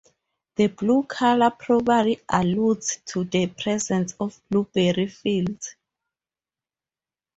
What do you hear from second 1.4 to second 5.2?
probably alludes to the presence of blueberry